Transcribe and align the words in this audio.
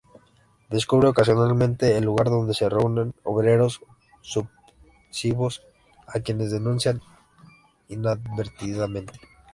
Descubre 0.71 1.09
ocasionalmente 1.09 1.95
el 1.95 2.05
lugar 2.05 2.31
donde 2.31 2.55
se 2.55 2.67
reúnen 2.67 3.13
obreros 3.21 3.81
subversivos 4.21 5.61
a 6.07 6.19
quienes 6.21 6.49
denuncia 6.51 6.99
inadvertidamente. 7.87 9.19